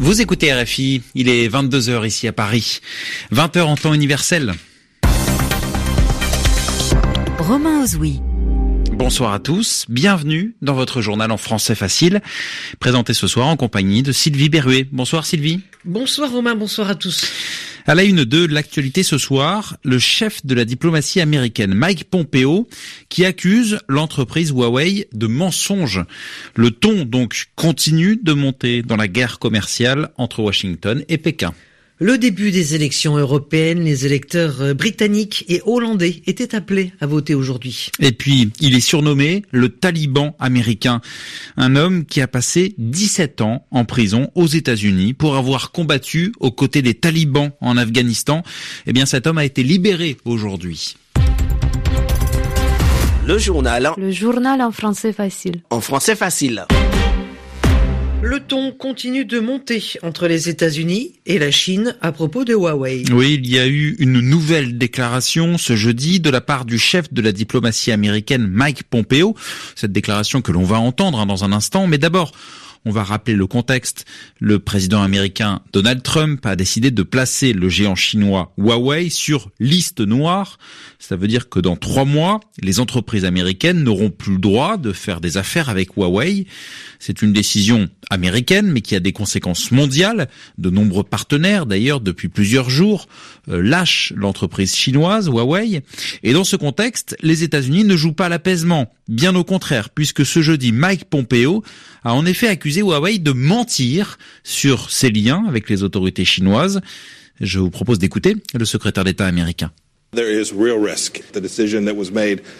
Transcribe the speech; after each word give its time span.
Vous 0.00 0.20
écoutez 0.20 0.54
RFI, 0.54 1.02
il 1.16 1.28
est 1.28 1.48
22h 1.48 2.06
ici 2.06 2.28
à 2.28 2.32
Paris, 2.32 2.78
20h 3.32 3.62
en 3.62 3.76
temps 3.76 3.92
universel. 3.92 4.54
Romain 7.40 7.82
Ozoui. 7.82 8.20
Bonsoir 8.92 9.32
à 9.32 9.40
tous, 9.40 9.86
bienvenue 9.88 10.54
dans 10.62 10.74
votre 10.74 11.00
journal 11.00 11.32
en 11.32 11.36
français 11.36 11.74
facile, 11.74 12.22
présenté 12.78 13.12
ce 13.12 13.26
soir 13.26 13.48
en 13.48 13.56
compagnie 13.56 14.04
de 14.04 14.12
Sylvie 14.12 14.48
Berruet. 14.48 14.86
Bonsoir 14.92 15.26
Sylvie. 15.26 15.62
Bonsoir 15.84 16.30
Romain, 16.30 16.54
bonsoir 16.54 16.88
à 16.90 16.94
tous. 16.94 17.32
À 17.88 17.94
la 17.94 18.04
une 18.04 18.26
de 18.26 18.44
l'actualité 18.44 19.02
ce 19.02 19.16
soir, 19.16 19.78
le 19.82 19.98
chef 19.98 20.44
de 20.44 20.54
la 20.54 20.66
diplomatie 20.66 21.22
américaine, 21.22 21.72
Mike 21.72 22.10
Pompeo, 22.10 22.68
qui 23.08 23.24
accuse 23.24 23.78
l'entreprise 23.88 24.50
Huawei 24.50 25.08
de 25.14 25.26
mensonges. 25.26 26.04
Le 26.54 26.70
ton 26.70 27.06
donc 27.06 27.46
continue 27.56 28.20
de 28.22 28.34
monter 28.34 28.82
dans 28.82 28.96
la 28.96 29.08
guerre 29.08 29.38
commerciale 29.38 30.10
entre 30.18 30.42
Washington 30.42 31.02
et 31.08 31.16
Pékin. 31.16 31.54
Le 32.00 32.16
début 32.16 32.52
des 32.52 32.76
élections 32.76 33.16
européennes, 33.16 33.82
les 33.82 34.06
électeurs 34.06 34.60
euh, 34.60 34.72
britanniques 34.72 35.44
et 35.48 35.60
hollandais 35.66 36.22
étaient 36.28 36.54
appelés 36.54 36.92
à 37.00 37.06
voter 37.06 37.34
aujourd'hui. 37.34 37.90
Et 37.98 38.12
puis, 38.12 38.52
il 38.60 38.76
est 38.76 38.80
surnommé 38.80 39.42
le 39.50 39.68
taliban 39.68 40.36
américain, 40.38 41.00
un 41.56 41.74
homme 41.74 42.04
qui 42.04 42.20
a 42.20 42.28
passé 42.28 42.76
17 42.78 43.40
ans 43.40 43.66
en 43.72 43.84
prison 43.84 44.30
aux 44.36 44.46
États-Unis 44.46 45.12
pour 45.12 45.34
avoir 45.34 45.72
combattu 45.72 46.32
aux 46.38 46.52
côtés 46.52 46.82
des 46.82 46.94
talibans 46.94 47.50
en 47.60 47.76
Afghanistan. 47.76 48.44
Eh 48.86 48.92
bien, 48.92 49.04
cet 49.04 49.26
homme 49.26 49.38
a 49.38 49.44
été 49.44 49.64
libéré 49.64 50.18
aujourd'hui. 50.24 50.94
Le 53.26 53.38
journal. 53.38 53.90
Le 53.96 54.12
journal 54.12 54.62
en 54.62 54.70
français 54.70 55.12
facile. 55.12 55.62
En 55.70 55.80
français 55.80 56.14
facile. 56.14 56.64
Le 58.20 58.40
ton 58.40 58.72
continue 58.72 59.24
de 59.24 59.38
monter 59.38 59.80
entre 60.02 60.26
les 60.26 60.48
États-Unis 60.48 61.20
et 61.24 61.38
la 61.38 61.52
Chine 61.52 61.96
à 62.00 62.10
propos 62.10 62.44
de 62.44 62.52
Huawei. 62.52 63.04
Oui, 63.12 63.34
il 63.40 63.48
y 63.48 63.60
a 63.60 63.68
eu 63.68 63.94
une 64.00 64.18
nouvelle 64.20 64.76
déclaration 64.76 65.56
ce 65.56 65.76
jeudi 65.76 66.18
de 66.18 66.28
la 66.28 66.40
part 66.40 66.64
du 66.64 66.80
chef 66.80 67.12
de 67.12 67.22
la 67.22 67.30
diplomatie 67.30 67.92
américaine 67.92 68.48
Mike 68.48 68.82
Pompeo. 68.82 69.36
Cette 69.76 69.92
déclaration 69.92 70.42
que 70.42 70.50
l'on 70.50 70.64
va 70.64 70.80
entendre 70.80 71.20
hein, 71.20 71.26
dans 71.26 71.44
un 71.44 71.52
instant. 71.52 71.86
Mais 71.86 71.98
d'abord, 71.98 72.32
on 72.84 72.90
va 72.90 73.02
rappeler 73.02 73.34
le 73.34 73.46
contexte. 73.46 74.04
Le 74.40 74.58
président 74.58 75.02
américain 75.02 75.60
Donald 75.72 76.02
Trump 76.02 76.44
a 76.46 76.56
décidé 76.56 76.90
de 76.90 77.02
placer 77.02 77.52
le 77.52 77.68
géant 77.68 77.94
chinois 77.94 78.52
Huawei 78.58 79.10
sur 79.10 79.50
liste 79.60 80.00
noire. 80.00 80.58
Ça 80.98 81.16
veut 81.16 81.28
dire 81.28 81.48
que 81.48 81.60
dans 81.60 81.76
trois 81.76 82.04
mois, 82.04 82.40
les 82.60 82.80
entreprises 82.80 83.24
américaines 83.24 83.82
n'auront 83.82 84.10
plus 84.10 84.32
le 84.32 84.38
droit 84.38 84.76
de 84.76 84.92
faire 84.92 85.20
des 85.20 85.36
affaires 85.36 85.68
avec 85.68 85.96
Huawei. 85.96 86.46
C'est 86.98 87.22
une 87.22 87.32
décision 87.32 87.88
américaine, 88.10 88.70
mais 88.70 88.80
qui 88.80 88.96
a 88.96 89.00
des 89.00 89.12
conséquences 89.12 89.70
mondiales. 89.70 90.28
De 90.58 90.70
nombreux 90.70 91.04
partenaires, 91.04 91.66
d'ailleurs, 91.66 92.00
depuis 92.00 92.28
plusieurs 92.28 92.70
jours, 92.70 93.06
euh, 93.48 93.62
lâchent 93.62 94.12
l'entreprise 94.16 94.74
chinoise 94.74 95.28
Huawei. 95.28 95.82
Et 96.22 96.32
dans 96.32 96.44
ce 96.44 96.56
contexte, 96.56 97.16
les 97.22 97.42
États-Unis 97.42 97.84
ne 97.84 97.96
jouent 97.96 98.12
pas 98.12 98.28
l'apaisement. 98.28 98.92
Bien 99.08 99.34
au 99.34 99.44
contraire, 99.44 99.88
puisque 99.90 100.26
ce 100.26 100.42
jeudi, 100.42 100.72
Mike 100.72 101.06
Pompeo 101.06 101.62
a 102.04 102.12
en 102.12 102.26
effet 102.26 102.48
accusé 102.48 102.67
Huawei 102.76 103.18
de 103.18 103.32
mentir 103.32 104.18
sur 104.44 104.90
ses 104.90 105.10
liens 105.10 105.44
avec 105.48 105.68
les 105.68 105.82
autorités 105.82 106.24
chinoises. 106.24 106.80
Je 107.40 107.58
vous 107.58 107.70
propose 107.70 107.98
d'écouter 107.98 108.36
le 108.54 108.64
secrétaire 108.64 109.04
d'État 109.04 109.26
américain. 109.26 109.70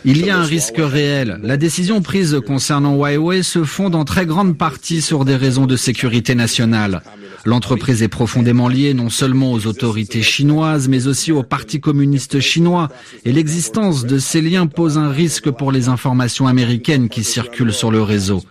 Il 0.05 0.27
y 0.27 0.31
a 0.31 0.39
un 0.39 0.45
risque 0.45 0.77
réel. 0.77 1.41
La 1.43 1.57
décision 1.57 2.03
prise 2.03 2.41
concernant 2.47 2.95
Huawei 2.95 3.43
se 3.43 3.65
fonde 3.65 3.95
en 3.95 4.05
très 4.05 4.27
grande 4.27 4.59
partie 4.59 5.01
sur 5.01 5.25
des 5.25 5.37
raisons 5.37 5.65
de 5.65 5.77
sécurité 5.77 6.35
nationale. 6.35 7.03
L'entreprise 7.47 8.03
est 8.03 8.09
profondément 8.09 8.69
liée 8.69 8.93
non 8.93 9.09
seulement 9.09 9.53
aux 9.53 9.67
autorités 9.67 10.23
chinoises, 10.23 10.89
mais 10.89 11.07
aussi 11.07 11.33
au 11.33 11.43
Parti 11.43 11.81
communiste 11.81 12.41
chinois, 12.41 12.91
et 13.25 13.33
l'existence 13.33 14.05
de 14.05 14.19
ces 14.19 14.43
liens 14.43 14.67
pose 14.67 14.99
un 14.99 15.09
risque 15.09 15.51
pour 15.51 15.73
les 15.73 15.89
informations 15.89 16.47
américaines 16.47 17.09
qui 17.09 17.25
circulent 17.25 17.73
sur 17.73 17.91
le 17.91 18.03
réseau. 18.03 18.43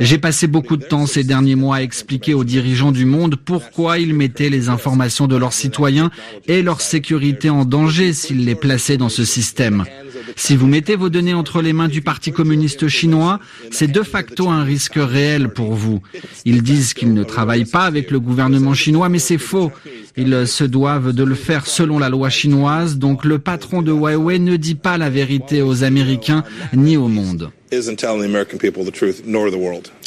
J'ai 0.00 0.16
passé 0.16 0.46
beaucoup 0.46 0.78
de 0.78 0.84
temps 0.84 1.04
ces 1.04 1.24
derniers 1.24 1.56
mois 1.56 1.76
à 1.76 1.82
expliquer 1.82 2.32
aux 2.32 2.42
dirigeants 2.42 2.90
du 2.90 3.04
monde 3.04 3.36
pourquoi 3.36 3.98
ils 3.98 4.14
mettaient 4.14 4.48
les 4.48 4.70
informations 4.70 5.26
de 5.26 5.36
leurs 5.36 5.52
citoyens 5.52 6.10
et 6.46 6.62
leur 6.62 6.80
sécurité 6.80 7.50
en 7.50 7.66
danger 7.66 8.14
s'ils 8.14 8.46
les 8.46 8.54
plaçaient 8.54 8.96
dans 8.96 9.10
ce 9.10 9.26
système. 9.26 9.84
Si 10.36 10.56
vous 10.56 10.66
mettez 10.66 10.96
vos 10.96 11.10
données 11.10 11.34
entre 11.34 11.60
les 11.60 11.74
mains 11.74 11.88
du 11.88 12.00
Parti 12.00 12.32
communiste 12.32 12.88
chinois, 12.88 13.40
c'est 13.70 13.92
de 13.92 14.02
facto 14.02 14.48
un 14.48 14.64
risque 14.64 14.96
réel 14.96 15.50
pour 15.50 15.74
vous. 15.74 16.00
Ils 16.46 16.62
disent 16.62 16.94
qu'ils 16.94 17.12
ne 17.12 17.22
travaillent 17.22 17.66
pas 17.66 17.84
avec 17.84 18.10
le 18.10 18.20
gouvernement 18.20 18.72
chinois, 18.72 19.10
mais 19.10 19.18
c'est 19.18 19.36
faux. 19.36 19.70
Ils 20.16 20.46
se 20.46 20.64
doivent 20.64 21.12
de 21.12 21.24
le 21.24 21.34
faire 21.34 21.66
selon 21.66 21.98
la 21.98 22.08
loi 22.08 22.30
chinoise, 22.30 22.96
donc 22.96 23.26
le 23.26 23.38
patron 23.38 23.82
de 23.82 23.92
Huawei 23.92 24.38
ne 24.38 24.56
dit 24.56 24.76
pas 24.76 24.96
la 24.96 25.10
vérité 25.10 25.60
aux 25.60 25.84
Américains 25.84 26.42
ni 26.72 26.96
au 26.96 27.08
monde. 27.08 27.50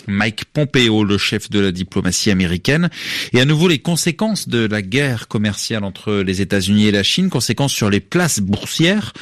Mike 0.07 0.46
Pompeo, 0.46 1.03
le 1.03 1.18
chef 1.18 1.50
de 1.50 1.59
la 1.59 1.72
diplomatie 1.72 2.29
américaine. 2.29 2.90
Et 3.31 3.40
à 3.40 3.46
nouveau, 3.46 3.68
les 3.68 3.79
conséquences 3.79 4.50
de 4.50 4.68
la 4.68 4.81
guerre 4.81 5.28
commerciale 5.28 5.84
entre 5.84 6.16
les 6.16 6.41
États-Unis 6.41 6.88
et 6.88 6.91
la 6.91 7.03
Chine, 7.03 7.29
conséquences 7.29 7.74
sur 7.74 7.90
les 7.90 8.01
places 8.01 8.40
boursières. 8.40 9.13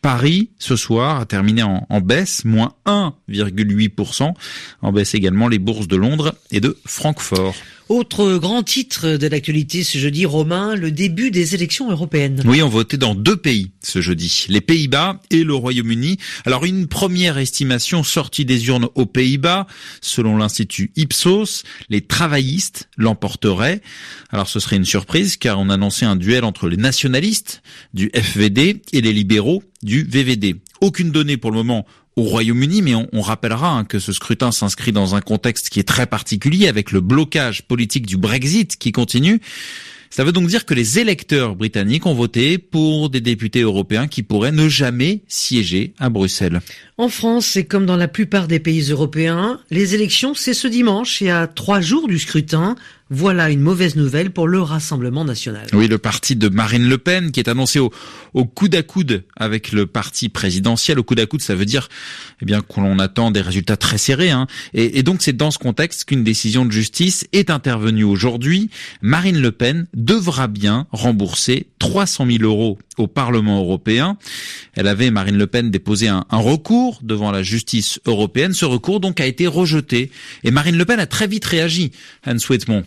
Paris, 0.00 0.50
ce 0.58 0.76
soir, 0.76 1.20
a 1.20 1.26
terminé 1.26 1.62
en, 1.62 1.86
en 1.90 2.00
baisse, 2.00 2.44
moins 2.44 2.72
1,8%. 2.86 4.32
En 4.80 4.92
baisse 4.92 5.14
également 5.14 5.48
les 5.48 5.58
bourses 5.58 5.88
de 5.88 5.96
Londres 5.96 6.34
et 6.50 6.60
de 6.60 6.78
Francfort. 6.86 7.54
Autre 7.90 8.36
grand 8.36 8.62
titre 8.62 9.16
de 9.16 9.26
l'actualité 9.26 9.82
ce 9.82 9.98
jeudi, 9.98 10.24
Romain, 10.24 10.76
le 10.76 10.92
début 10.92 11.32
des 11.32 11.56
élections 11.56 11.90
européennes. 11.90 12.40
Oui, 12.44 12.62
on 12.62 12.68
votait 12.68 12.98
dans 12.98 13.16
deux 13.16 13.36
pays 13.36 13.72
ce 13.82 14.00
jeudi, 14.00 14.46
les 14.48 14.60
Pays-Bas 14.60 15.20
et 15.30 15.42
le 15.42 15.54
Royaume-Uni. 15.54 16.18
Alors 16.46 16.64
une 16.64 16.86
première 16.86 17.36
estimation 17.36 18.04
sortie 18.04 18.44
des 18.44 18.68
urnes 18.68 18.86
aux 18.94 19.06
Pays-Bas, 19.06 19.66
selon 20.00 20.36
l'institut 20.36 20.92
Ipsos, 20.94 21.64
les 21.88 22.00
travaillistes 22.00 22.88
l'emporteraient. 22.96 23.80
Alors 24.30 24.46
ce 24.46 24.60
serait 24.60 24.76
une 24.76 24.84
surprise 24.84 25.36
car 25.36 25.58
on 25.58 25.68
annonçait 25.68 26.06
un 26.06 26.14
duel 26.14 26.44
entre 26.44 26.68
les 26.68 26.76
nationalistes 26.76 27.60
du 27.92 28.08
FVD 28.14 28.82
et 28.92 29.00
les 29.00 29.12
libéraux 29.12 29.64
du 29.82 30.04
VVD. 30.04 30.60
Aucune 30.80 31.10
donnée 31.10 31.36
pour 31.36 31.50
le 31.50 31.56
moment 31.56 31.86
au 32.16 32.22
Royaume-Uni, 32.22 32.82
mais 32.82 32.94
on, 32.94 33.20
rappellera 33.20 33.70
hein, 33.70 33.84
que 33.84 33.98
ce 33.98 34.12
scrutin 34.12 34.52
s'inscrit 34.52 34.92
dans 34.92 35.14
un 35.14 35.20
contexte 35.20 35.70
qui 35.70 35.80
est 35.80 35.88
très 35.88 36.06
particulier 36.06 36.68
avec 36.68 36.92
le 36.92 37.00
blocage 37.00 37.62
politique 37.62 38.06
du 38.06 38.16
Brexit 38.16 38.76
qui 38.76 38.92
continue. 38.92 39.40
Ça 40.12 40.24
veut 40.24 40.32
donc 40.32 40.48
dire 40.48 40.66
que 40.66 40.74
les 40.74 40.98
électeurs 40.98 41.54
britanniques 41.54 42.04
ont 42.04 42.14
voté 42.14 42.58
pour 42.58 43.10
des 43.10 43.20
députés 43.20 43.60
européens 43.60 44.08
qui 44.08 44.24
pourraient 44.24 44.50
ne 44.50 44.68
jamais 44.68 45.22
siéger 45.28 45.94
à 46.00 46.08
Bruxelles. 46.08 46.60
En 46.98 47.08
France, 47.08 47.56
et 47.56 47.64
comme 47.64 47.86
dans 47.86 47.96
la 47.96 48.08
plupart 48.08 48.48
des 48.48 48.58
pays 48.58 48.90
européens, 48.90 49.60
les 49.70 49.94
élections, 49.94 50.34
c'est 50.34 50.52
ce 50.52 50.66
dimanche 50.66 51.22
et 51.22 51.30
à 51.30 51.46
trois 51.46 51.80
jours 51.80 52.08
du 52.08 52.18
scrutin. 52.18 52.74
Voilà 53.12 53.50
une 53.50 53.60
mauvaise 53.60 53.96
nouvelle 53.96 54.30
pour 54.30 54.46
le 54.46 54.62
Rassemblement 54.62 55.24
national. 55.24 55.66
Oui, 55.72 55.88
le 55.88 55.98
parti 55.98 56.36
de 56.36 56.48
Marine 56.48 56.88
Le 56.88 56.96
Pen 56.96 57.32
qui 57.32 57.40
est 57.40 57.48
annoncé 57.48 57.80
au, 57.80 57.90
au 58.34 58.44
coude 58.44 58.72
à 58.76 58.84
coude 58.84 59.24
avec 59.34 59.72
le 59.72 59.86
parti 59.86 60.28
présidentiel. 60.28 60.96
Au 61.00 61.02
coude 61.02 61.18
à 61.18 61.26
coude, 61.26 61.40
ça 61.40 61.56
veut 61.56 61.64
dire 61.64 61.88
eh 62.40 62.44
bien 62.44 62.60
qu'on 62.60 63.00
attend 63.00 63.32
des 63.32 63.40
résultats 63.40 63.76
très 63.76 63.98
serrés. 63.98 64.30
Hein. 64.30 64.46
Et, 64.74 65.02
donc 65.02 65.22
c'est 65.22 65.36
dans 65.36 65.50
ce 65.50 65.58
contexte 65.58 66.04
qu'une 66.04 66.22
décision 66.22 66.64
de 66.64 66.70
justice 66.70 67.26
est 67.32 67.50
intervenue 67.50 68.04
aujourd'hui. 68.04 68.70
Marine 69.02 69.40
Le 69.40 69.50
Pen 69.50 69.88
devra 69.92 70.46
bien 70.46 70.86
rembourser 70.92 71.66
300 71.80 72.26
000 72.26 72.44
euros 72.44 72.78
au 72.96 73.08
Parlement 73.08 73.58
européen. 73.58 74.18
Elle 74.74 74.86
avait, 74.86 75.10
Marine 75.10 75.36
Le 75.36 75.48
Pen, 75.48 75.72
déposé 75.72 76.06
un, 76.06 76.26
un 76.30 76.38
recours 76.38 77.00
devant 77.02 77.32
la 77.32 77.42
justice 77.42 77.98
européenne. 78.06 78.52
Ce 78.52 78.64
recours 78.64 79.00
donc 79.00 79.20
a 79.20 79.26
été 79.26 79.48
rejeté. 79.48 80.12
Et 80.44 80.52
Marine 80.52 80.76
Le 80.76 80.84
Pen 80.84 81.00
a 81.00 81.06
très 81.06 81.26
vite 81.26 81.44
réagi. 81.44 81.90
Anne 82.22 82.38
Souhaitemont. 82.38 82.84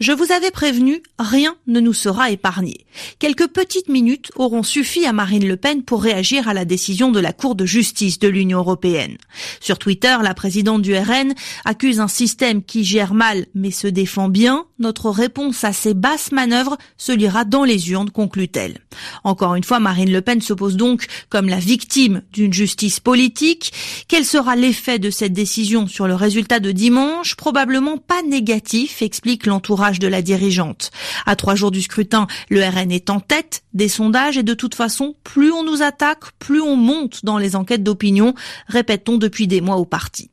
Je 0.00 0.10
vous 0.10 0.32
avais 0.32 0.50
prévenu, 0.50 1.04
rien 1.20 1.54
ne 1.68 1.78
nous 1.78 1.92
sera 1.92 2.32
épargné. 2.32 2.84
Quelques 3.20 3.46
petites 3.46 3.88
minutes 3.88 4.32
auront 4.34 4.64
suffi 4.64 5.06
à 5.06 5.12
Marine 5.12 5.46
Le 5.46 5.56
Pen 5.56 5.84
pour 5.84 6.02
réagir 6.02 6.48
à 6.48 6.54
la 6.54 6.64
décision 6.64 7.12
de 7.12 7.20
la 7.20 7.32
Cour 7.32 7.54
de 7.54 7.64
justice 7.64 8.18
de 8.18 8.26
l'Union 8.26 8.58
européenne. 8.58 9.16
Sur 9.60 9.78
Twitter, 9.78 10.16
la 10.20 10.34
présidente 10.34 10.82
du 10.82 10.96
RN 10.96 11.32
accuse 11.64 12.00
un 12.00 12.08
système 12.08 12.64
qui 12.64 12.82
gère 12.82 13.14
mal 13.14 13.46
mais 13.54 13.70
se 13.70 13.86
défend 13.86 14.28
bien. 14.28 14.66
Notre 14.80 15.10
réponse 15.10 15.62
à 15.62 15.72
ces 15.72 15.94
basses 15.94 16.32
manœuvres 16.32 16.76
se 16.96 17.12
lira 17.12 17.44
dans 17.44 17.62
les 17.62 17.92
urnes, 17.92 18.10
conclut-elle. 18.10 18.80
Encore 19.22 19.54
une 19.54 19.62
fois, 19.62 19.78
Marine 19.78 20.10
Le 20.10 20.22
Pen 20.22 20.40
se 20.40 20.54
pose 20.54 20.74
donc 20.74 21.06
comme 21.28 21.48
la 21.48 21.60
victime 21.60 22.22
d'une 22.32 22.52
justice 22.52 22.98
politique. 22.98 23.72
Quel 24.08 24.24
sera 24.24 24.56
l'effet 24.56 24.98
de 24.98 25.10
cette 25.10 25.32
décision 25.32 25.86
sur 25.86 26.08
le 26.08 26.16
résultat 26.16 26.58
de 26.58 26.72
dimanche? 26.72 27.36
Probablement 27.36 27.96
pas 27.96 28.22
négatif, 28.22 29.00
explique 29.00 29.46
l'entourage 29.46 29.83
de 29.92 30.08
la 30.08 30.22
dirigeante. 30.22 30.90
À 31.26 31.36
trois 31.36 31.54
jours 31.54 31.70
du 31.70 31.82
scrutin, 31.82 32.26
le 32.48 32.62
RN 32.62 32.90
est 32.90 33.10
en 33.10 33.20
tête 33.20 33.62
des 33.74 33.88
sondages 33.88 34.38
et 34.38 34.42
de 34.42 34.54
toute 34.54 34.74
façon, 34.74 35.14
plus 35.24 35.52
on 35.52 35.64
nous 35.64 35.82
attaque, 35.82 36.32
plus 36.38 36.60
on 36.60 36.76
monte 36.76 37.24
dans 37.24 37.38
les 37.38 37.56
enquêtes 37.56 37.82
d'opinion, 37.82 38.34
répète-t-on 38.68 39.18
depuis 39.18 39.46
des 39.46 39.60
mois 39.60 39.76
au 39.76 39.84
parti. 39.84 40.30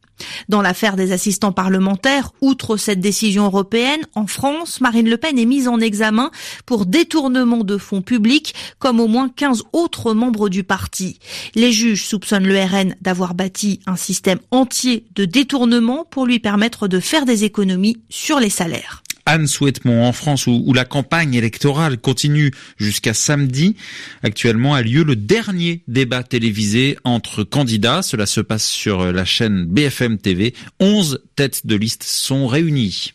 Dans 0.50 0.62
l'affaire 0.62 0.95
des 0.95 1.12
assistants 1.12 1.51
parlementaires, 1.51 2.31
outre 2.42 2.77
cette 2.77 3.00
décision 3.00 3.45
européenne, 3.45 4.01
en 4.15 4.27
France, 4.27 4.81
Marine 4.81 5.09
Le 5.09 5.18
Pen 5.18 5.38
est 5.38 5.45
mise 5.45 5.68
en 5.68 5.80
examen 5.80 6.31
pour 6.65 6.86
détournement 6.86 7.63
de 7.63 7.77
fonds 7.77 8.01
publics, 8.01 8.54
comme 8.80 9.00
au 9.00 9.07
moins 9.07 9.30
15 9.30 9.63
autres 9.74 10.13
membres 10.13 10.50
du 10.50 10.63
parti. 10.63 11.19
Les 11.56 11.71
juges 11.71 12.06
soupçonnent 12.06 12.47
le 12.47 12.59
RN 12.59 12.95
d'avoir 13.01 13.33
bâti 13.33 13.80
un 13.86 13.95
système 13.95 14.39
entier 14.51 15.06
de 15.15 15.25
détournement 15.25 16.06
pour 16.09 16.25
lui 16.25 16.39
permettre 16.39 16.88
de 16.88 17.00
faire 17.00 17.25
des 17.25 17.44
économies 17.44 17.97
sur 18.09 18.39
les 18.39 18.50
salaires. 18.50 19.04
Anne 19.31 19.48
Souhaitemont 19.48 20.04
en 20.04 20.12
France 20.12 20.45
où, 20.45 20.74
la 20.74 20.83
campagne 20.83 21.36
électorale 21.36 21.98
continue 21.98 22.51
jusqu'à 22.78 23.13
samedi. 23.13 23.78
Actuellement 24.24 24.75
a 24.75 24.81
lieu 24.81 25.06
le 25.06 25.16
dernier 25.16 25.83
débat 25.88 26.22
télévisé 26.22 26.98
entre 27.06 27.45
candidats. 27.45 28.01
Cela 28.01 28.25
se 28.25 28.42
passe 28.42 28.66
sur 28.66 29.13
la 29.13 29.24
chaîne 29.24 29.68
BFM 29.68 30.18
TV. 30.18 30.54
11 30.81 31.24
têtes 31.38 31.66
de 31.66 31.78
liste 31.78 32.04
sont 32.04 32.45
réunies. 32.45 33.13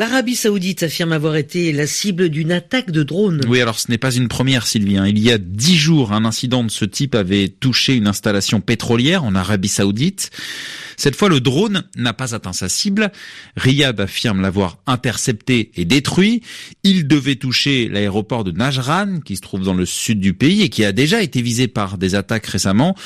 L'Arabie 0.00 0.34
Saoudite 0.34 0.84
affirme 0.84 1.12
avoir 1.12 1.36
été 1.36 1.72
la 1.72 1.86
cible 1.86 2.30
d'une 2.30 2.52
attaque 2.52 2.90
de 2.90 3.02
drone. 3.02 3.42
Oui, 3.46 3.60
alors 3.60 3.78
ce 3.78 3.90
n'est 3.90 3.98
pas 3.98 4.14
une 4.14 4.28
première, 4.28 4.66
Sylvie. 4.66 4.96
Hein. 4.96 5.06
Il 5.06 5.18
y 5.18 5.30
a 5.30 5.36
dix 5.36 5.76
jours, 5.76 6.14
un 6.14 6.24
incident 6.24 6.64
de 6.64 6.70
ce 6.70 6.86
type 6.86 7.14
avait 7.14 7.48
touché 7.48 7.96
une 7.96 8.06
installation 8.06 8.62
pétrolière 8.62 9.24
en 9.24 9.34
Arabie 9.34 9.68
Saoudite. 9.68 10.30
Cette 10.96 11.16
fois, 11.16 11.28
le 11.28 11.40
drone 11.40 11.84
n'a 11.96 12.14
pas 12.14 12.34
atteint 12.34 12.54
sa 12.54 12.70
cible. 12.70 13.12
Riyad 13.58 14.00
affirme 14.00 14.40
l'avoir 14.40 14.78
intercepté 14.86 15.70
et 15.76 15.84
détruit. 15.84 16.40
Il 16.82 17.06
devait 17.06 17.36
toucher 17.36 17.90
l'aéroport 17.90 18.42
de 18.42 18.52
Najran, 18.52 19.20
qui 19.22 19.36
se 19.36 19.42
trouve 19.42 19.64
dans 19.64 19.74
le 19.74 19.84
sud 19.84 20.18
du 20.18 20.32
pays 20.32 20.62
et 20.62 20.70
qui 20.70 20.82
a 20.82 20.92
déjà 20.92 21.22
été 21.22 21.42
visé 21.42 21.68
par 21.68 21.98
des 21.98 22.14
attaques 22.14 22.46
récemment. 22.46 22.96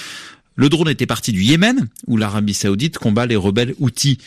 Le 0.55 0.69
drone 0.69 0.91
était 0.91 1.07
parti 1.07 1.33
du 1.33 1.43
Yémen, 1.43 1.89
où 2.07 2.17
l'Arabie 2.17 2.55
saoudite 2.55 2.99
combat 2.99 3.27
les 3.27 3.35
rebelles 3.35 3.75
Houthis. 3.81 4.19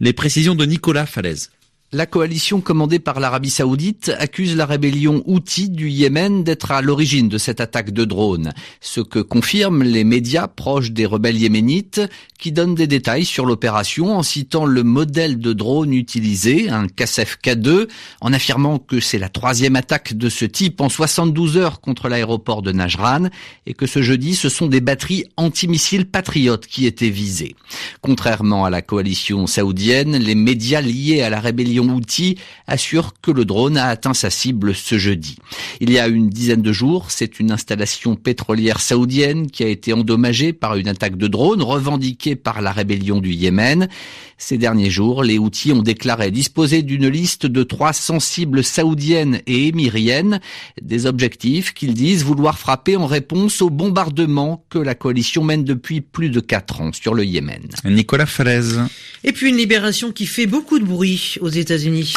Les 0.00 0.14
précisions 0.14 0.54
de 0.54 0.64
Nicolas 0.64 1.04
Falaise. 1.04 1.50
La 1.94 2.06
coalition 2.06 2.60
commandée 2.60 2.98
par 2.98 3.20
l'Arabie 3.20 3.50
saoudite 3.50 4.10
accuse 4.18 4.56
la 4.56 4.66
rébellion 4.66 5.22
Houthi 5.26 5.70
du 5.70 5.88
Yémen 5.88 6.42
d'être 6.42 6.72
à 6.72 6.82
l'origine 6.82 7.28
de 7.28 7.38
cette 7.38 7.60
attaque 7.60 7.92
de 7.92 8.04
drone, 8.04 8.52
ce 8.80 9.00
que 9.00 9.20
confirment 9.20 9.84
les 9.84 10.02
médias 10.02 10.48
proches 10.48 10.90
des 10.90 11.06
rebelles 11.06 11.38
yéménites 11.38 12.00
qui 12.36 12.50
donnent 12.50 12.74
des 12.74 12.88
détails 12.88 13.24
sur 13.24 13.46
l'opération 13.46 14.18
en 14.18 14.24
citant 14.24 14.66
le 14.66 14.82
modèle 14.82 15.38
de 15.38 15.52
drone 15.52 15.94
utilisé, 15.94 16.68
un 16.68 16.88
Kasef 16.88 17.38
K2, 17.40 17.86
en 18.20 18.32
affirmant 18.32 18.80
que 18.80 18.98
c'est 18.98 19.20
la 19.20 19.28
troisième 19.28 19.76
attaque 19.76 20.14
de 20.14 20.28
ce 20.28 20.46
type 20.46 20.80
en 20.80 20.88
72 20.88 21.56
heures 21.58 21.80
contre 21.80 22.08
l'aéroport 22.08 22.62
de 22.62 22.72
Najran 22.72 23.28
et 23.66 23.72
que 23.72 23.86
ce 23.86 24.02
jeudi 24.02 24.34
ce 24.34 24.48
sont 24.48 24.66
des 24.66 24.80
batteries 24.80 25.26
antimissiles 25.36 26.06
patriotes 26.06 26.66
qui 26.66 26.86
étaient 26.86 27.08
visées. 27.08 27.54
Contrairement 28.00 28.64
à 28.64 28.70
la 28.70 28.82
coalition 28.82 29.46
saoudienne, 29.46 30.16
les 30.16 30.34
médias 30.34 30.80
liés 30.80 31.22
à 31.22 31.30
la 31.30 31.38
rébellion 31.38 31.83
outil 31.90 32.38
assure 32.66 33.12
que 33.20 33.30
le 33.30 33.44
drone 33.44 33.76
a 33.76 33.86
atteint 33.86 34.14
sa 34.14 34.30
cible 34.30 34.74
ce 34.74 34.98
jeudi. 34.98 35.36
Il 35.80 35.90
y 35.90 35.98
a 35.98 36.08
une 36.08 36.28
dizaine 36.28 36.62
de 36.62 36.72
jours, 36.72 37.10
c'est 37.10 37.40
une 37.40 37.50
installation 37.50 38.16
pétrolière 38.16 38.80
saoudienne 38.80 39.50
qui 39.50 39.64
a 39.64 39.68
été 39.68 39.92
endommagée 39.92 40.52
par 40.52 40.76
une 40.76 40.88
attaque 40.88 41.16
de 41.16 41.26
drone 41.26 41.62
revendiquée 41.62 42.36
par 42.36 42.62
la 42.62 42.72
rébellion 42.72 43.20
du 43.20 43.32
Yémen. 43.32 43.88
Ces 44.36 44.58
derniers 44.58 44.90
jours, 44.90 45.22
les 45.22 45.38
outils 45.38 45.72
ont 45.72 45.82
déclaré 45.82 46.30
disposer 46.30 46.82
d'une 46.82 47.08
liste 47.08 47.46
de 47.46 47.62
300 47.62 48.20
cibles 48.20 48.64
saoudiennes 48.64 49.40
et 49.46 49.68
émiriennes, 49.68 50.40
des 50.82 51.06
objectifs 51.06 51.72
qu'ils 51.72 51.94
disent 51.94 52.24
vouloir 52.24 52.58
frapper 52.58 52.96
en 52.96 53.06
réponse 53.06 53.62
au 53.62 53.70
bombardement 53.70 54.64
que 54.70 54.78
la 54.78 54.94
coalition 54.94 55.44
mène 55.44 55.64
depuis 55.64 56.00
plus 56.00 56.30
de 56.30 56.40
4 56.40 56.80
ans 56.80 56.92
sur 56.92 57.14
le 57.14 57.24
Yémen. 57.24 57.62
Nicolas 57.84 58.26
Fraise. 58.26 58.80
Et 59.22 59.32
puis 59.32 59.48
une 59.48 59.56
libération 59.56 60.12
qui 60.12 60.26
fait 60.26 60.46
beaucoup 60.46 60.78
de 60.78 60.84
bruit 60.84 61.36
aux 61.40 61.48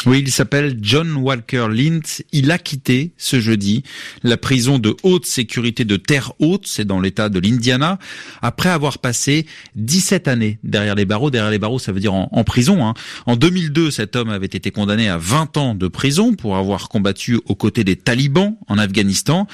Oui, 0.06 0.20
il 0.20 0.30
s'appelle 0.30 0.78
John 0.80 1.12
Walker 1.14 1.68
Lint. 1.70 2.22
Il 2.32 2.50
a 2.50 2.58
quitté 2.58 3.12
ce 3.16 3.40
jeudi 3.40 3.82
la 4.22 4.36
prison 4.36 4.78
de 4.78 4.96
haute 5.02 5.26
sécurité 5.26 5.84
de 5.84 5.96
Terre 5.96 6.32
Haute, 6.38 6.66
c'est 6.66 6.84
dans 6.84 7.00
l'état 7.00 7.28
de 7.28 7.38
l'Indiana, 7.38 7.98
après 8.42 8.68
avoir 8.68 8.98
passé 8.98 9.46
17 9.76 10.28
années 10.28 10.58
derrière 10.62 10.94
les 10.94 11.04
barreaux. 11.04 11.30
Derrière 11.30 11.50
les 11.50 11.58
barreaux, 11.58 11.78
ça 11.78 11.92
veut 11.92 12.00
dire 12.00 12.14
en, 12.14 12.44
prison. 12.44 12.84
Hein. 12.86 12.94
En 13.26 13.36
2002, 13.36 13.90
cet 13.90 14.16
homme 14.16 14.30
avait 14.30 14.46
été 14.46 14.70
condamné 14.70 15.08
à 15.08 15.18
20 15.18 15.56
ans 15.56 15.74
de 15.74 15.88
prison 15.88 16.34
pour 16.34 16.56
avoir 16.56 16.88
combattu 16.88 17.38
aux 17.46 17.54
côtés 17.54 17.84
des 17.84 17.96
talibans 17.96 18.56
en 18.68 18.78
Afghanistan. 18.78 19.46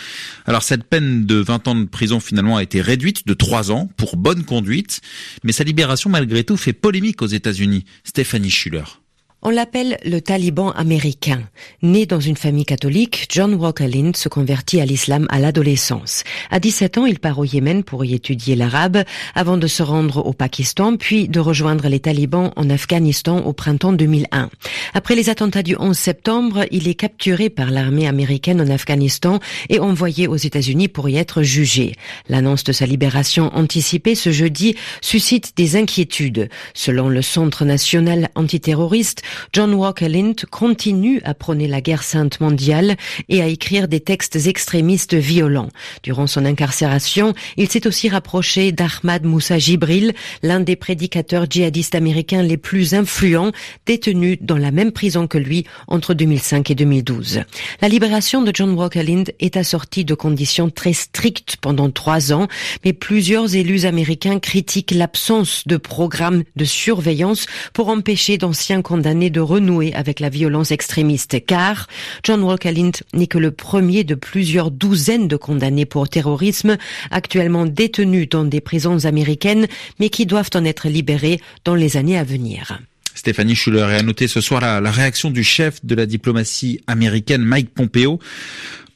Alors 0.47 0.63
cette 0.63 0.85
peine 0.85 1.27
de 1.27 1.37
20 1.37 1.69
ans 1.69 1.75
de 1.75 1.85
prison 1.85 2.21
finalement 2.21 2.57
a 2.57 2.63
été 2.63 2.81
réduite 2.81 3.27
de 3.27 3.35
3 3.35 3.73
ans 3.73 3.89
pour 3.97 4.17
bonne 4.17 4.45
conduite, 4.45 5.01
mais 5.43 5.53
sa 5.53 5.65
libération 5.65 6.11
malgré 6.11 6.45
tout 6.45 6.57
fait 6.57 6.73
polémique 6.73 7.23
aux 7.23 7.27
États-Unis. 7.27 7.85
Stéphanie 8.05 8.51
Schuller. 8.51 9.04
On 9.47 9.51
l'appelle 9.51 9.99
le 10.07 10.23
taliban 10.23 10.71
américain. 10.71 11.43
Né 11.83 12.07
dans 12.07 12.19
une 12.19 12.39
famille 12.39 12.65
catholique, 12.65 13.27
John 13.29 13.53
Walker 13.53 13.87
Lind 13.87 14.17
se 14.17 14.31
convertit 14.31 14.81
à 14.81 14.87
l'islam 14.87 15.27
à 15.29 15.39
l'adolescence. 15.39 16.25
À 16.51 16.61
17 16.61 16.97
ans, 16.97 17.05
il 17.05 17.19
part 17.19 17.39
au 17.39 17.45
Yémen 17.45 17.85
pour 17.85 18.07
y 18.07 18.15
étudier 18.15 18.57
l'arabe 18.57 19.05
avant 19.35 19.59
de 19.59 19.67
se 19.67 19.83
rendre 19.83 20.25
au 20.25 20.33
Pakistan 20.33 20.97
puis 20.97 21.29
de 21.29 21.41
rejoindre 21.41 21.89
les 21.89 22.01
talibans 22.01 22.53
en 22.57 22.71
Afghanistan 22.71 23.41
au 23.41 23.53
printemps 23.53 23.93
2001. 23.93 24.49
Après 24.95 25.15
les 25.15 25.29
attentats 25.29 25.63
du 25.63 25.77
11 25.79 25.95
septembre, 25.95 26.65
il 26.71 26.89
est 26.89 26.95
capturé 26.95 27.51
par 27.51 27.71
l'armée 27.71 28.09
américaine 28.09 28.63
en 28.63 28.71
Afghanistan 28.71 29.41
et 29.69 29.79
envoyé 29.79 30.27
aux 30.27 30.37
États-Unis 30.37 30.89
pour 30.89 31.11
y 31.11 31.17
être 31.17 31.43
jugé. 31.43 31.93
L'annonce 32.31 32.65
de 32.65 32.73
sa 32.73 32.87
libération 32.87 33.55
anticipée 33.55 34.15
ce 34.15 34.33
jeudi 34.33 34.75
suscite 35.03 35.53
des 35.55 35.77
inquiétudes. 35.77 36.49
Selon 36.73 37.11
le 37.11 37.21
Centre 37.21 37.67
national 37.67 38.31
antiterroriste, 38.37 39.21
John 39.53 39.75
Walker 39.75 40.09
Lint 40.09 40.47
continue 40.51 41.21
à 41.25 41.35
prôner 41.35 41.69
la 41.69 41.81
guerre 41.81 42.03
sainte 42.03 42.41
mondiale 42.41 42.97
et 43.29 43.43
à 43.43 43.47
écrire 43.47 43.89
des 43.89 44.01
textes 44.01 44.37
extrémistes 44.47 45.15
violents. 45.15 45.69
Durant 46.03 46.27
son 46.27 46.45
incarcération, 46.45 47.35
il 47.57 47.71
s'est 47.71 47.87
aussi 47.87 48.09
rapproché 48.09 48.73
d'Ahmad 48.73 49.25
Moussa 49.25 49.59
Jibril, 49.59 50.13
l'un 50.43 50.61
des 50.61 50.77
prédicateurs 50.77 51.47
djihadistes 51.49 51.95
américains 51.95 52.43
les 52.43 52.57
plus 52.57 52.95
influents, 52.95 53.53
détenu 53.87 54.39
dans 54.41 54.59
la 54.59 54.71
même 54.71 54.93
prison 54.93 55.27
que 55.27 55.39
lui 55.39 55.65
entre 55.89 56.15
2005 56.15 56.71
et 56.71 56.75
2012. 56.75 57.43
La 57.81 57.89
libération 57.89 58.43
de 58.43 58.51
John 58.55 58.71
Walker 58.73 59.03
Lint 59.03 59.25
est 59.41 59.57
assortie 59.57 60.05
de 60.05 60.15
conditions 60.15 60.71
très 60.71 60.93
strictes 60.93 61.57
pendant 61.61 61.91
trois 61.91 62.33
ans, 62.33 62.49
mais 62.85 62.93
plusieurs 62.93 63.55
élus 63.55 63.85
américains 63.85 64.39
critiquent 64.39 64.93
l'absence 64.93 65.67
de 65.67 65.77
programme 65.77 66.45
de 66.57 66.65
surveillance 66.65 67.47
pour 67.73 67.89
empêcher 67.89 68.39
d'anciens 68.39 68.83
condamnés 68.83 69.24
de 69.31 69.41
renouer 69.41 69.93
avec 69.95 70.21
la 70.21 70.29
violence 70.29 70.71
extrémiste, 70.71 71.45
car 71.47 71.89
John 72.23 72.43
Walker 72.43 72.73
Lint 72.73 73.03
n'est 73.13 73.27
que 73.27 73.39
le 73.39 73.51
premier 73.51 74.05
de 74.05 74.15
plusieurs 74.15 74.71
douzaines 74.71 75.29
de 75.29 75.37
condamnés 75.37 75.87
pour 75.87 76.09
terrorisme 76.09 76.77
actuellement 77.11 77.67
détenus 77.67 78.29
dans 78.29 78.45
des 78.45 78.61
prisons 78.61 79.05
américaines, 79.05 79.67
mais 79.99 80.09
qui 80.09 80.27
doivent 80.27 80.51
en 80.55 80.65
être 80.65 80.89
libérés 80.89 81.41
dans 81.65 81.75
les 81.75 81.97
années 81.97 82.19
à 82.19 82.25
venir. 82.25 82.79
Stéphanie 83.15 83.55
Schuller 83.55 83.87
et 83.91 83.95
à 83.97 84.03
noter 84.03 84.29
ce 84.29 84.41
soir 84.41 84.61
la, 84.61 84.81
la 84.81 84.91
réaction 84.91 85.31
du 85.31 85.45
chef 85.45 85.85
de 85.85 85.95
la 85.95 86.07
diplomatie 86.07 86.81
américaine 86.87 87.43
Mike 87.43 87.73
Pompeo 87.75 88.21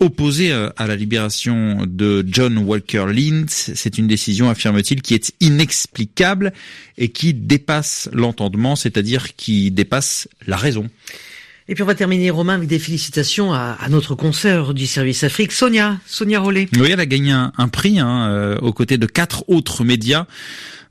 opposé 0.01 0.53
euh, 0.53 0.71
à 0.77 0.87
la 0.87 0.97
libération 0.97 1.85
de 1.87 2.25
John 2.27 2.59
Walker 2.59 3.07
Lintz. 3.09 3.73
C'est 3.75 3.99
une 3.99 4.07
décision, 4.07 4.49
affirme-t-il, 4.49 5.03
qui 5.03 5.15
est 5.15 5.33
inexplicable 5.41 6.53
et 6.97 7.09
qui 7.09 7.35
dépasse 7.35 8.09
l'entendement, 8.13 8.77
c'est-à-dire 8.77 9.35
qui 9.35 9.71
dépasse 9.71 10.29
la 10.47 10.57
raison. 10.57 10.89
Et 11.71 11.75
puis 11.75 11.83
on 11.83 11.87
va 11.87 11.95
terminer, 11.95 12.31
Romain, 12.31 12.55
avec 12.55 12.69
des 12.69 12.79
félicitations 12.79 13.53
à, 13.53 13.77
notre 13.91 14.15
consoeur 14.15 14.73
du 14.73 14.87
service 14.87 15.23
Afrique, 15.23 15.53
Sonia, 15.53 15.99
Sonia 16.07 16.41
Rollet. 16.41 16.67
Oui, 16.79 16.89
elle 16.91 17.01
a 17.01 17.05
gagné 17.05 17.33
un, 17.33 17.69
prix 17.69 17.99
hein, 17.99 18.31
euh, 18.31 18.59
aux 18.61 18.73
côtés 18.73 18.97
de 18.97 19.05
quatre 19.05 19.45
autres 19.49 19.85
médias 19.85 20.27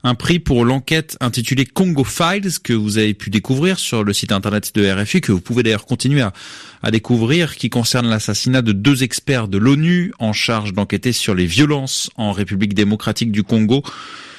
un 0.04 0.14
prix 0.14 0.38
pour 0.38 0.64
l'enquête 0.64 1.16
intitulée 1.20 1.66
Congo 1.66 2.04
Files 2.04 2.60
que 2.62 2.72
vous 2.72 2.98
avez 2.98 3.14
pu 3.14 3.30
découvrir 3.30 3.78
sur 3.78 4.04
le 4.04 4.12
site 4.12 4.32
internet 4.32 4.74
de 4.74 4.90
RFI, 4.90 5.20
que 5.20 5.32
vous 5.32 5.40
pouvez 5.40 5.62
d'ailleurs 5.62 5.86
continuer 5.86 6.24
à, 6.82 6.90
découvrir, 6.90 7.56
qui 7.56 7.70
concerne 7.70 8.08
l'assassinat 8.08 8.62
de 8.62 8.72
deux 8.72 9.02
experts 9.02 9.48
de 9.48 9.58
l'ONU 9.58 10.12
en 10.18 10.32
charge 10.32 10.72
d'enquêter 10.72 11.12
sur 11.12 11.34
les 11.34 11.46
violences 11.46 12.10
en 12.16 12.32
République 12.32 12.74
démocratique 12.74 13.32
du 13.32 13.42
Congo. 13.42 13.82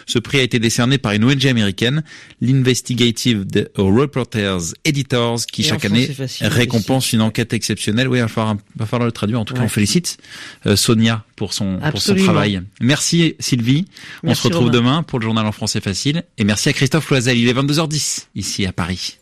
Ce 0.09 0.17
prix 0.17 0.39
a 0.39 0.41
été 0.41 0.57
décerné 0.57 0.97
par 0.97 1.11
une 1.11 1.23
ONG 1.23 1.45
américaine, 1.45 2.03
l'Investigative 2.41 3.45
Reporters 3.75 4.73
Editors, 4.83 5.45
qui 5.45 5.61
chaque 5.61 5.85
année 5.85 6.09
récompense 6.41 7.13
une 7.13 7.21
enquête 7.21 7.53
exceptionnelle. 7.53 8.07
Oui, 8.07 8.17
il 8.17 8.21
va 8.21 8.27
falloir, 8.27 8.55
va 8.75 8.87
falloir 8.87 9.05
le 9.05 9.11
traduire. 9.11 9.39
En 9.39 9.45
tout 9.45 9.53
cas, 9.53 9.61
on 9.61 9.67
félicite 9.67 10.17
euh, 10.65 10.75
Sonia 10.75 11.23
pour 11.35 11.53
son, 11.53 11.79
pour 11.91 12.01
son 12.01 12.15
travail. 12.15 12.63
Merci 12.81 13.35
Sylvie. 13.37 13.85
on 14.23 14.33
se 14.33 14.41
retrouve 14.47 14.71
demain 14.71 15.03
pour 15.03 15.19
le 15.19 15.25
journal 15.25 15.45
en 15.45 15.51
français 15.51 15.79
facile. 15.79 16.23
Et 16.39 16.43
merci 16.43 16.69
à 16.69 16.73
Christophe 16.73 17.07
Loisel. 17.11 17.37
Il 17.37 17.47
est 17.47 17.53
22h10 17.53 18.25
ici 18.33 18.65
à 18.65 18.73
Paris. 18.73 19.19